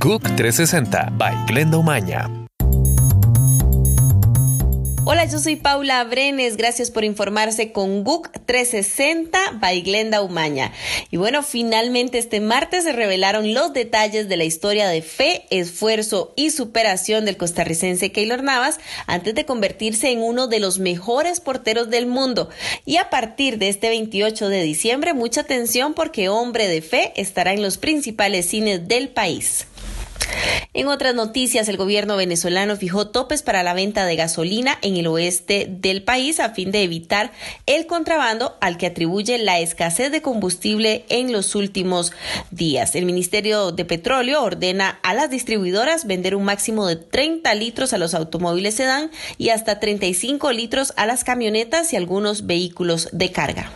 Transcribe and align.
GUC 0.00 0.22
360 0.36 1.10
by 1.18 1.46
Glenda 1.46 1.76
Umaña. 1.76 2.30
Hola, 5.04 5.24
yo 5.24 5.40
soy 5.40 5.56
Paula 5.56 6.04
Brenes. 6.04 6.56
Gracias 6.56 6.92
por 6.92 7.02
informarse 7.02 7.72
con 7.72 8.04
GUC 8.04 8.30
360 8.46 9.38
by 9.54 9.80
Glenda 9.80 10.22
Umaña. 10.22 10.70
Y 11.10 11.16
bueno, 11.16 11.42
finalmente 11.42 12.18
este 12.18 12.40
martes 12.40 12.84
se 12.84 12.92
revelaron 12.92 13.54
los 13.54 13.72
detalles 13.72 14.28
de 14.28 14.36
la 14.36 14.44
historia 14.44 14.86
de 14.86 15.02
fe, 15.02 15.46
esfuerzo 15.50 16.32
y 16.36 16.50
superación 16.50 17.24
del 17.24 17.36
costarricense 17.36 18.12
Keylor 18.12 18.44
Navas 18.44 18.78
antes 19.08 19.34
de 19.34 19.46
convertirse 19.46 20.12
en 20.12 20.22
uno 20.22 20.46
de 20.46 20.60
los 20.60 20.78
mejores 20.78 21.40
porteros 21.40 21.90
del 21.90 22.06
mundo. 22.06 22.50
Y 22.84 22.98
a 22.98 23.10
partir 23.10 23.58
de 23.58 23.68
este 23.68 23.88
28 23.88 24.48
de 24.48 24.62
diciembre, 24.62 25.12
mucha 25.12 25.40
atención 25.40 25.94
porque 25.94 26.28
Hombre 26.28 26.68
de 26.68 26.82
Fe 26.82 27.14
estará 27.16 27.52
en 27.52 27.62
los 27.62 27.78
principales 27.78 28.48
cines 28.48 28.86
del 28.86 29.08
país. 29.08 29.66
En 30.74 30.88
otras 30.88 31.14
noticias, 31.14 31.68
el 31.68 31.76
gobierno 31.76 32.16
venezolano 32.16 32.76
fijó 32.76 33.08
topes 33.08 33.42
para 33.42 33.62
la 33.62 33.74
venta 33.74 34.06
de 34.06 34.16
gasolina 34.16 34.78
en 34.82 34.96
el 34.96 35.06
oeste 35.06 35.66
del 35.68 36.02
país 36.02 36.40
a 36.40 36.50
fin 36.50 36.70
de 36.70 36.82
evitar 36.82 37.32
el 37.66 37.86
contrabando 37.86 38.56
al 38.60 38.76
que 38.76 38.86
atribuye 38.86 39.38
la 39.38 39.58
escasez 39.58 40.12
de 40.12 40.22
combustible 40.22 41.04
en 41.08 41.32
los 41.32 41.54
últimos 41.54 42.12
días. 42.50 42.94
El 42.94 43.06
Ministerio 43.06 43.72
de 43.72 43.84
Petróleo 43.84 44.42
ordena 44.42 45.00
a 45.02 45.14
las 45.14 45.30
distribuidoras 45.30 46.06
vender 46.06 46.36
un 46.36 46.44
máximo 46.44 46.86
de 46.86 46.96
30 46.96 47.54
litros 47.54 47.92
a 47.92 47.98
los 47.98 48.14
automóviles 48.14 48.74
sedán 48.74 49.10
y 49.36 49.48
hasta 49.48 49.80
35 49.80 50.52
litros 50.52 50.92
a 50.96 51.06
las 51.06 51.24
camionetas 51.24 51.92
y 51.92 51.96
algunos 51.96 52.46
vehículos 52.46 53.08
de 53.12 53.32
carga. 53.32 53.72